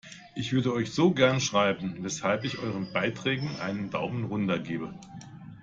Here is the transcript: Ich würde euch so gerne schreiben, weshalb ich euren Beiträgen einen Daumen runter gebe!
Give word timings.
Ich 0.33 0.51
würde 0.51 0.73
euch 0.73 0.95
so 0.95 1.11
gerne 1.11 1.39
schreiben, 1.39 1.97
weshalb 1.99 2.43
ich 2.43 2.57
euren 2.57 2.91
Beiträgen 2.91 3.55
einen 3.57 3.91
Daumen 3.91 4.23
runter 4.23 4.57
gebe! 4.57 4.95